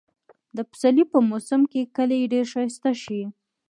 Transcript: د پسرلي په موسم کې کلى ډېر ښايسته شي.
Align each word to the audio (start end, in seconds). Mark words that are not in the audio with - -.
د 0.55 0.57
پسرلي 0.69 1.05
په 1.13 1.17
موسم 1.29 1.61
کې 1.71 1.91
کلى 1.95 2.19
ډېر 2.33 2.45
ښايسته 2.51 2.91
شي. 3.03 3.21